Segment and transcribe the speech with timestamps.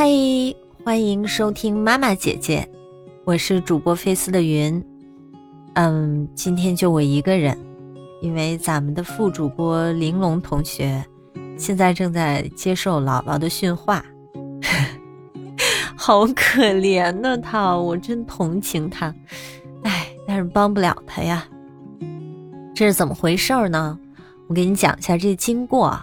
[0.00, 0.06] 嗨，
[0.84, 2.70] 欢迎收听妈妈姐姐，
[3.24, 4.80] 我是主播菲斯的云。
[5.74, 7.58] 嗯，今天就我一个人，
[8.22, 11.04] 因为咱们的副主播玲珑同学
[11.56, 14.04] 现在正在接受姥姥的训话，
[15.98, 19.12] 好可怜呐，他，我真同情他。
[19.82, 21.44] 哎，但是帮不了他呀。
[22.72, 23.98] 这是怎么回事呢？
[24.46, 26.00] 我给你讲一下这经过。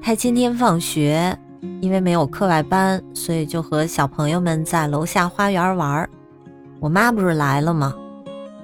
[0.00, 1.36] 他今天放学。
[1.80, 6.10] 因为没有课外班，所以就和小朋友们在楼下花园玩儿。
[6.80, 7.94] 我妈不是来了吗？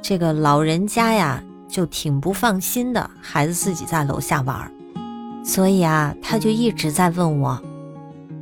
[0.00, 4.70] 这个老人家呀，就挺不放心的，孩子自己在楼下玩儿，
[5.44, 7.60] 所以啊，他就一直在问我，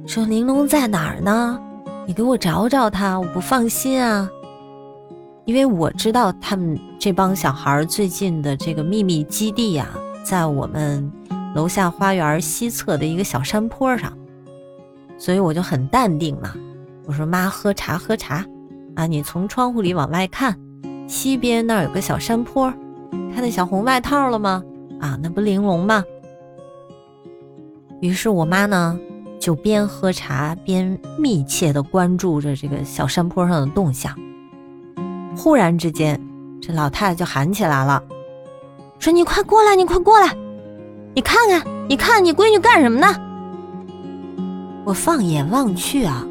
[0.06, 1.60] 说：“玲珑在哪儿呢？
[2.06, 4.28] 你给我找找他，我不放心啊。”
[5.46, 9.88] 因为我知道他们这帮小孩最近的这个秘密基地呀，
[10.24, 11.10] 在我们
[11.54, 14.12] 楼下花园西侧的一个小山坡上。
[15.20, 16.54] 所以我就很淡定嘛，
[17.06, 18.42] 我说妈喝茶喝茶，
[18.96, 20.58] 啊你从窗户里往外看，
[21.06, 22.72] 西边那儿有个小山坡，
[23.34, 24.62] 看那小红外套了吗？
[24.98, 26.02] 啊那不玲珑吗？
[28.00, 28.98] 于是我妈呢
[29.38, 34.18] 就边喝茶边密切的关注着这个小山坡上的动向。
[35.36, 36.18] 忽然之间，
[36.62, 38.02] 这老太太就喊起来了，
[38.98, 40.34] 说你快过来，你快过来，
[41.14, 43.14] 你看看，你看你闺女干什么呢？
[44.84, 46.26] 我放眼望去啊，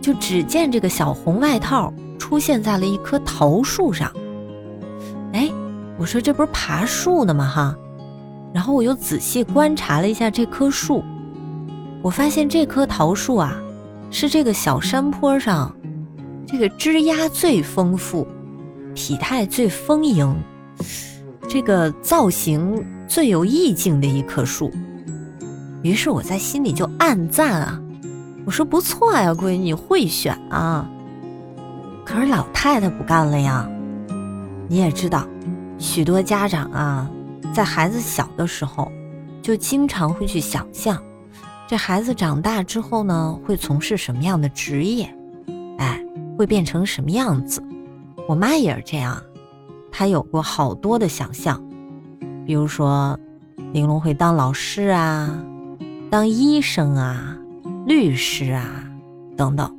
[0.00, 4.10] 就只见这个小红外套出现在了一棵桃树上。
[5.32, 5.50] 哎，
[5.98, 7.46] 我说这不是爬树呢吗？
[7.46, 7.76] 哈，
[8.52, 11.02] 然后我又仔细观察了一下这棵树，
[12.00, 13.56] 我发现这棵桃树啊，
[14.10, 15.74] 是这个小山坡上
[16.46, 18.26] 这个枝丫最丰富、
[18.94, 20.34] 体态最丰盈、
[21.48, 24.70] 这个造型最有意境的一棵树。
[25.82, 27.80] 于是我在心里就暗赞啊，
[28.46, 30.88] 我说不错呀，闺女会选啊。
[32.04, 33.68] 可是老太太不干了呀。
[34.68, 35.26] 你也知道，
[35.78, 37.10] 许多家长啊，
[37.52, 38.90] 在孩子小的时候，
[39.42, 41.02] 就经常会去想象，
[41.66, 45.12] 这孩子长大之后呢，会从事什么样的职业，
[45.78, 46.00] 哎，
[46.38, 47.62] 会变成什么样子。
[48.28, 49.20] 我妈也是这样，
[49.90, 51.62] 她有过好多的想象，
[52.46, 53.18] 比如说，
[53.72, 55.28] 玲珑会当老师啊。
[56.12, 57.38] 当医生啊，
[57.86, 58.84] 律师啊，
[59.34, 59.74] 等等。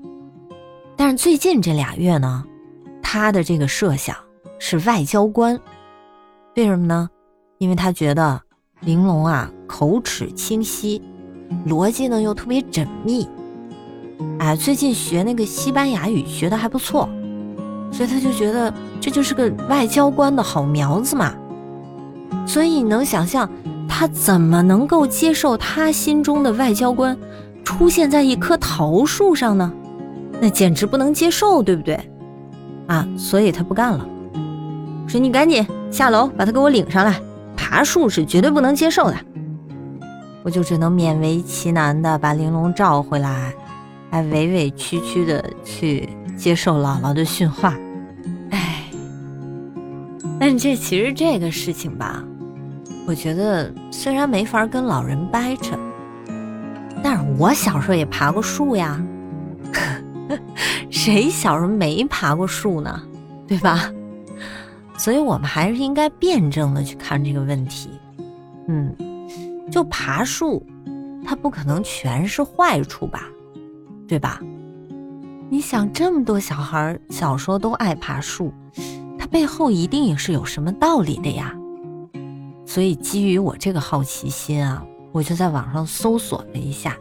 [0.98, 2.44] 但是最近这俩月呢，
[3.04, 4.18] 他的这个设想
[4.58, 5.60] 是外交官。
[6.56, 7.08] 为什么呢？
[7.60, 8.42] 因为他觉得
[8.80, 11.00] 玲珑啊口齿清晰，
[11.68, 13.30] 逻辑呢又特别缜密。
[14.40, 17.08] 哎，最近学那个西班牙语学的还不错，
[17.92, 21.32] 所以他就觉得这就是个外交官的好苗子嘛。
[22.48, 23.48] 所以你能想象？
[23.96, 27.16] 他怎么能够接受他心中的外交官
[27.64, 29.72] 出现在一棵桃树上呢？
[30.42, 32.00] 那简直不能接受，对不对？
[32.88, 34.04] 啊，所以他不干了，
[35.08, 37.22] 说你赶紧下楼把他给我领上来，
[37.56, 39.16] 爬树是绝对不能接受的。
[40.42, 43.54] 我就只能勉为其难的把玲珑召回来，
[44.10, 47.76] 还委委屈屈的去接受姥姥的训话。
[48.50, 48.86] 哎，
[50.40, 52.24] 但这其实这个事情吧。
[53.06, 55.78] 我觉得虽然没法跟老人掰扯，
[57.04, 59.02] 但是我小时候也爬过树呀。
[60.90, 63.02] 谁小时候没爬过树呢？
[63.48, 63.92] 对吧？
[64.98, 67.90] 所以我们还是应该辩证的去看这个问题。
[68.68, 68.96] 嗯，
[69.70, 70.66] 就爬树，
[71.26, 73.28] 它不可能全是坏处吧？
[74.08, 74.40] 对吧？
[75.50, 78.54] 你想，这么多小孩小时候都爱爬树，
[79.20, 81.54] 它背后一定也是有什么道理的呀。
[82.74, 86.98] 所以，基于我这个好奇心啊，我就在网上搜索了一下，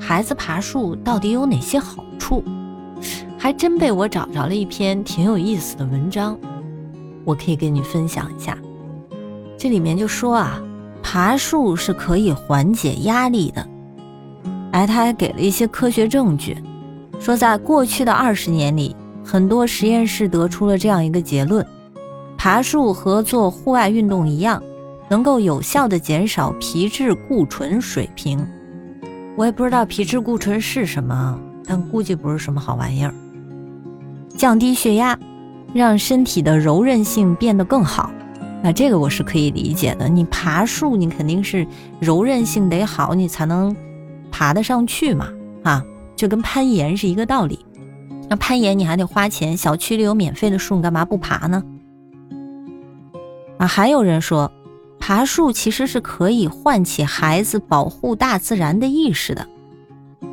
[0.00, 2.42] 孩子爬树到底有哪些好处，
[3.36, 6.38] 还真被我找着了一篇挺有意思的文章，
[7.26, 8.56] 我可以跟你分享一下。
[9.58, 10.58] 这里面就说啊，
[11.02, 13.68] 爬树是可以缓解压力的。
[14.70, 16.56] 哎，他还给了一些科学证据，
[17.20, 21.66] 说在过去的二十年里，很多实验室得出了这样一个结论：
[22.38, 24.62] 爬树和做户外运动一样。
[25.12, 28.42] 能够有效的减少皮质固醇水平，
[29.36, 33.12] 我也不知道皮质固醇是什么，但估计不是什么好玩意儿。
[34.38, 35.18] 降低血压，
[35.74, 38.10] 让身体的柔韧性变得更好，
[38.62, 40.08] 那这个我是可以理解的。
[40.08, 41.66] 你爬树，你肯定是
[42.00, 43.76] 柔韧性得好，你才能
[44.30, 45.28] 爬得上去嘛，
[45.62, 45.84] 啊，
[46.16, 47.58] 就跟攀岩是一个道理。
[48.30, 51.62] 那攀岩你还得花钱，小区里有免费的树，你干嘛不爬呢？
[53.58, 54.50] 啊，还有人说。
[55.04, 59.44] 爬树其实是可以唤起孩子保护大自然的意识的。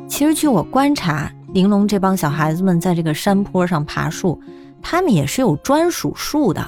[0.06, 4.40] 其实据我观察，玲珑这帮小孩子们在这个山坡上爬树，
[4.80, 6.64] 他们也是有专属树的。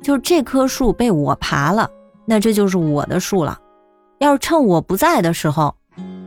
[0.00, 1.90] 就是这棵树被我爬了，
[2.24, 3.58] 那这就是我的树了。
[4.20, 5.74] 要是趁我不在的时候，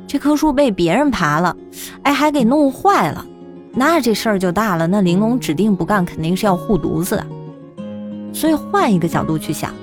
[0.05, 1.55] 这棵树被别人爬了，
[2.03, 3.25] 哎，还给弄坏了，
[3.71, 4.85] 那这事儿就大了。
[4.85, 7.25] 那玲珑指定不干，肯定是要护犊子的。
[8.33, 9.73] 所以换一个角度去想，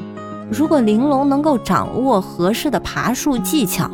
[0.50, 3.90] 如果玲珑能够掌握合适的爬树技巧，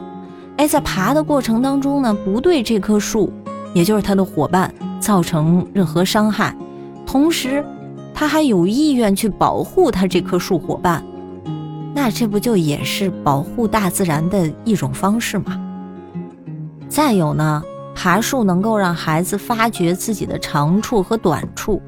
[0.56, 3.32] 哎，在爬的过程当中呢，不对这棵树，
[3.74, 6.56] 也就是他的伙伴造成任何伤害，
[7.06, 7.64] 同时。
[8.14, 11.04] 他还有意愿去保护他这棵树伙伴，
[11.94, 15.56] 那这不就也是保护大自然的一种方式吗？
[16.88, 17.62] 再有呢，
[17.94, 21.80] 爬树能够让孩子发掘自己的长处和短处。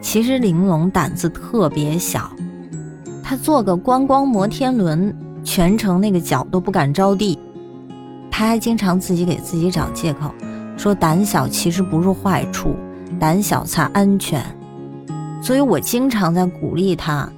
[0.00, 2.30] 其实玲珑胆子特别小，
[3.30, 7.38] 他坐个观光摩天轮，全程那个脚都不敢着地。
[8.28, 10.34] 他还经常自己给自己找借口，
[10.76, 12.74] 说胆小其实不是坏处，
[13.20, 14.44] 胆小才安全。
[15.40, 17.30] 所以我经常在鼓励他，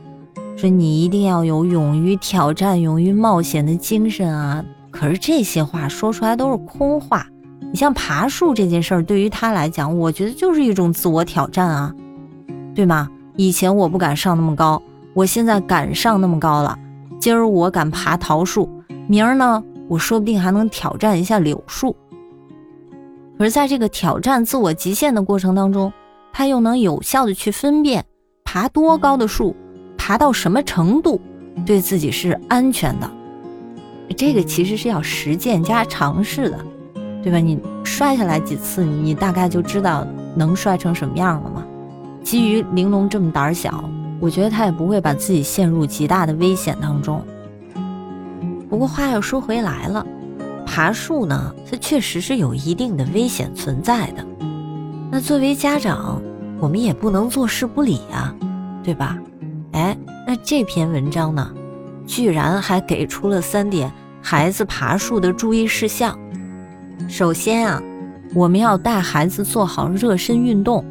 [0.56, 4.64] 说你一定要有勇于挑战、勇于冒险的精神啊！
[4.90, 7.26] 可是这些话说出来都是空话。
[7.70, 11.94] 你像爬树这件事儿，对于他来讲，我觉得就是一种自我挑战啊，
[12.74, 13.10] 对吗？
[13.36, 14.80] 以前我不敢上那么高，
[15.14, 16.78] 我现在敢上那么高了。
[17.20, 18.68] 今儿我敢爬桃树，
[19.06, 21.94] 明儿呢，我说不定还能挑战一下柳树。
[23.38, 25.92] 而在这个挑战自我极限的过程当中，
[26.32, 28.04] 他又能有效的去分辨
[28.44, 29.54] 爬多高的树，
[29.96, 31.20] 爬到什么程度
[31.66, 33.10] 对自己是安全的。
[34.16, 36.58] 这个其实是要实践加尝试的，
[37.22, 37.38] 对吧？
[37.38, 41.64] 你摔下来几次，你大概就知道能摔成什么样了吗？
[42.22, 43.88] 基于玲珑这么胆小，
[44.22, 47.20] 我觉得他也不会把自己陷入极大的危险当中。
[48.70, 50.06] 不过话又说回来了，
[50.64, 54.24] 爬树呢，它确实是有一定的危险存在的。
[55.10, 56.22] 那作为家长，
[56.60, 58.32] 我们也不能坐视不理啊，
[58.84, 59.18] 对吧？
[59.72, 61.52] 哎，那这篇文章呢，
[62.06, 63.92] 居然还给出了三点
[64.22, 66.16] 孩子爬树的注意事项。
[67.08, 67.82] 首先啊，
[68.36, 70.84] 我们要带孩子做好热身运动，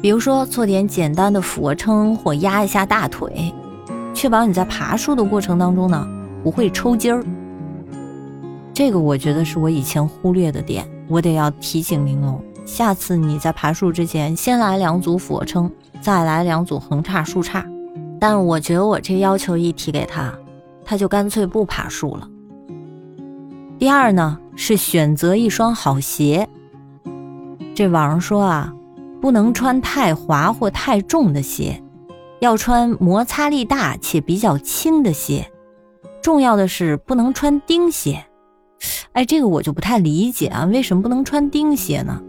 [0.00, 3.52] 比如说做点简单的俯卧撑或压一下大腿，
[4.12, 6.06] 确保你在爬树的过程当中呢
[6.42, 7.24] 不会抽筋儿。
[8.72, 12.42] 这个我觉得是我以前忽略的点，我得要提醒玲珑。
[12.64, 15.70] 下次你在爬树之前，先来两组俯卧撑，
[16.00, 17.64] 再来两组横叉、竖叉。
[18.18, 20.32] 但我觉得我这要求一提给他，
[20.84, 22.28] 他就干脆不爬树了。
[23.78, 26.48] 第二呢，是选择一双好鞋。
[27.74, 28.72] 这网上说啊，
[29.24, 31.82] 不能穿太滑或太重的鞋，
[32.40, 35.50] 要穿摩擦力大且比较轻的鞋。
[36.20, 38.22] 重要的是不能穿钉鞋。
[39.12, 42.20] 哎，这个我就不太理解啊，为什么不能穿钉鞋呢？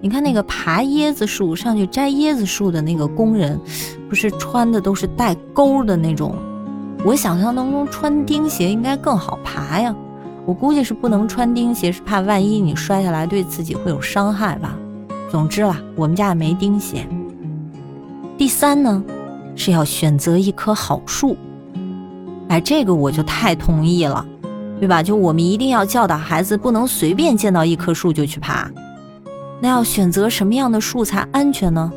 [0.00, 3.60] 你看那个爬椰子树上去摘椰子树的那个工人，
[4.08, 6.34] 不是穿的都是带钩的那种？
[7.04, 9.94] 我想象当中穿钉鞋应该更好爬呀。
[10.46, 14.74] 我估计是不能穿钉鞋，是怕万一你摔下来对自己会有伤害吧。
[15.30, 17.06] 总之啦，我们家也没钉鞋。
[18.36, 19.02] 第三呢，
[19.54, 21.36] 是要选择一棵好树。
[22.48, 24.26] 哎，这个我就太同意了，
[24.80, 25.00] 对吧？
[25.00, 28.68] 就我们一定要教导孩子，不能随便见到一棵树就去爬。
[29.60, 31.92] 那要选择什么样的树才安全呢？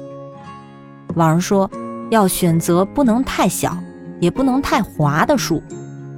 [1.15, 1.67] 网上说，
[2.11, 3.75] 要选择不能太小，
[4.19, 5.63] 也不能太滑的树，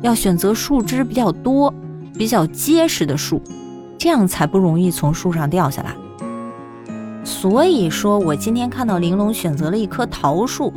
[0.01, 1.74] 要选择树枝比较多、
[2.18, 3.42] 比较结实的树，
[3.98, 5.96] 这样才不容易从树上掉下来。
[7.25, 10.72] 所以说我今天看到玲珑选择了一棵桃树，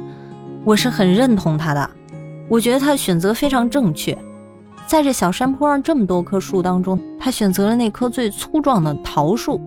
[0.65, 1.91] 我是很认同他的。
[2.49, 4.17] 我觉得他选择非常正确，
[4.87, 9.61] 在这小山坡上这么多棵树当中，他选择了那棵最粗壮的桃树。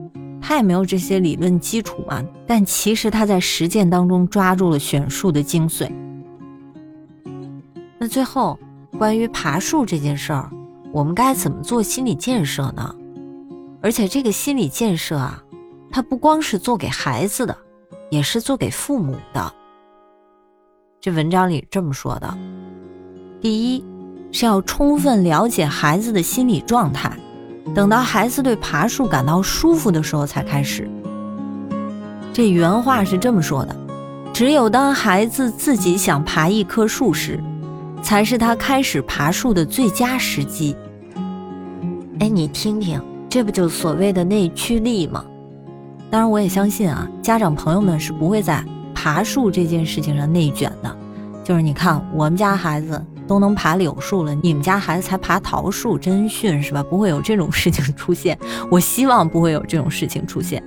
[0.43, 5.87] 他也没有这些理论基础嘛，但其实他在实践当中抓住了选树的精髓。
[7.99, 8.57] 那最后，
[8.97, 10.49] 关于爬树这件事儿，
[10.91, 12.95] 我们该怎么做心理建设呢？
[13.83, 15.43] 而且这个心理建设啊，
[15.91, 17.55] 它不光是做给孩子的，
[18.09, 19.53] 也是做给父母的。
[21.01, 22.37] 这文章里这么说的：
[23.41, 23.83] 第一，
[24.31, 27.11] 是要充分了解孩子的心理状态。
[27.75, 30.89] 等到孩子对爬树感到舒服的时候才开始。
[32.33, 33.75] 这原话是这么说的：
[34.33, 37.39] 只有当孩子自己想爬一棵树时，
[38.01, 40.75] 才是他开始爬树的最佳时机。
[42.19, 45.25] 哎，你听听，这不就所谓的内驱力吗？
[46.11, 48.61] 当然，我也相信啊，家长朋友们是不会在
[48.93, 50.97] 爬树这件事情上内卷的。
[51.41, 56.83] 就是你看，我们家孩子都能爬柳树了，你们家孩子才爬桃树，真逊是吧？
[56.83, 58.37] 不会有这种事情出现，
[58.69, 60.61] 我希望不会有这种事情出现。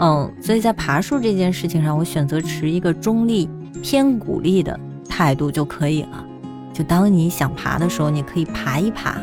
[0.00, 3.48] 嗯，所以在爬树这件事情上，我选择持一个中立、
[3.82, 6.22] 偏鼓励的态度就可以了。
[6.74, 9.14] 就当你想爬的时候，你可以爬一爬；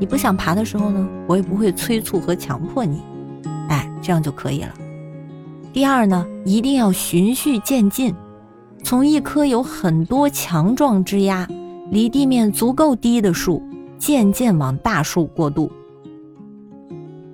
[0.00, 3.00] 你不想爬的时候呢，我也不会催促和强迫你。
[3.68, 4.74] 哎，这样就可以了。
[5.74, 8.14] 第二呢，一定要循序渐进，
[8.84, 11.48] 从一棵有很多强壮枝丫、
[11.90, 13.60] 离地面足够低的树，
[13.98, 15.70] 渐渐往大树过渡。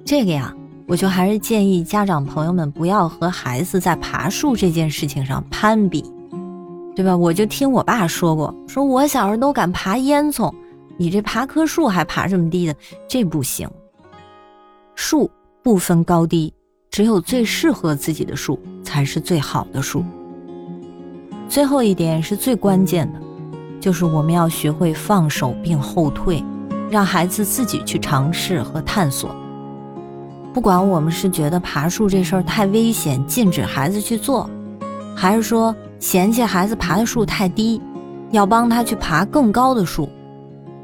[0.05, 0.53] 这个呀。
[0.87, 6.05] 我就还是建议家长朋友们不要和孩子在爬树这件事情上攀比，
[6.97, 7.17] 对吧？
[7.17, 10.53] 我就听我爸说过，说我小时候都敢爬烟囱，
[10.97, 12.75] 你这爬棵树还爬这么低的，
[13.07, 13.71] 这不行。
[14.97, 15.31] 树
[15.63, 16.53] 不分高低，
[16.91, 20.05] 只有最适合自己的树才是最好的树。
[21.49, 23.21] 最后一点是最关键的，
[23.81, 26.45] 就是我们要学会放手并后退，
[26.91, 29.35] 让孩子自己去尝试和探索。
[30.53, 34.51] 不管我们是觉得爬树这事儿太危险，禁止孩子去做，
[35.15, 37.81] 还是说嫌弃孩子爬的树太低，
[38.33, 40.09] 要帮他去爬更高的树，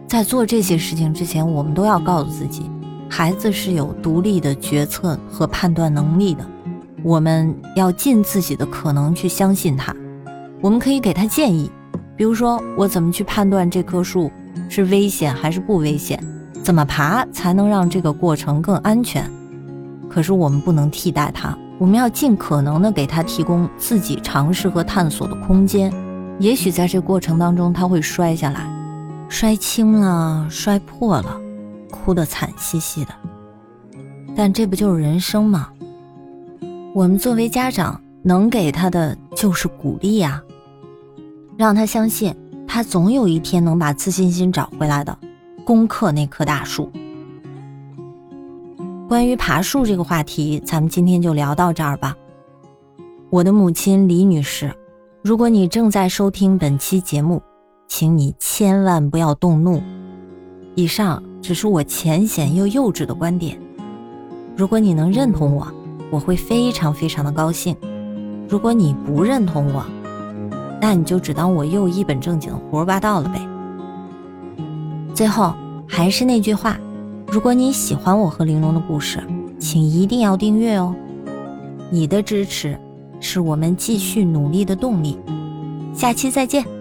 [0.07, 2.71] 在做这些事情之前，我们都要告诉自己，
[3.09, 6.45] 孩子是有独立的决策和判断能力的，
[7.03, 9.95] 我们要尽自己的可能去相信他。
[10.61, 11.71] 我们可以给他建议，
[12.17, 14.31] 比如说我怎么去判断这棵树
[14.69, 16.19] 是危险还是不危险，
[16.63, 19.31] 怎么爬才能让这个过程更安全。
[20.09, 25.93] 可是我们不能替代他，我们要尽可能的给他提供自己尝试和探索的空间。
[26.39, 28.67] 也许在这过程当中，他会摔下来，
[29.29, 31.41] 摔轻了，摔破了，
[32.07, 33.13] 哭得惨兮兮的。
[34.37, 35.71] 但这不就是人生吗？
[36.95, 40.41] 我们作为家长，能给他的就是鼓励呀，
[41.57, 42.33] 让他相信
[42.65, 45.19] 他总有一天能把自信心找回来的，
[45.65, 46.93] 攻克那棵大树。
[49.09, 52.17] 关于爬树这个话题，咱们今天就聊到这儿吧。
[53.31, 54.73] 我的母亲李女士，
[55.23, 57.43] 如果你正在收听本期节目，
[57.89, 59.83] 请你千万不要动怒。
[60.77, 63.57] 以上只是我浅显又幼稚的观点。
[64.57, 65.65] 如果你能认同我，
[66.11, 67.77] 我会非常非常的高兴。
[68.49, 69.87] 如果你不认同我，
[70.81, 73.41] 那你就只当我又一本正经胡说八道了呗。
[75.15, 75.55] 最后
[75.87, 76.77] 还是那句话。
[77.29, 79.23] 如果你喜欢我和玲珑的故事，
[79.57, 80.93] 请一定要订阅哦！
[81.91, 82.77] 你的支持
[83.21, 85.17] 是我们继续努力的动力。
[85.95, 86.76] 下期再见。